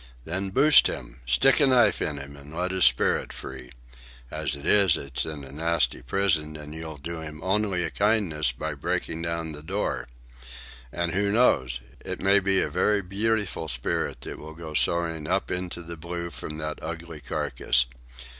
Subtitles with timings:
[0.25, 1.19] Then boost him.
[1.27, 3.69] Stick a knife in him and let his spirit free.
[4.31, 8.51] As it is, it's in a nasty prison, and you'll do him only a kindness
[8.51, 10.07] by breaking down the door.
[10.91, 15.83] And who knows?—it may be a very beautiful spirit that will go soaring up into
[15.83, 17.85] the blue from that ugly carcass.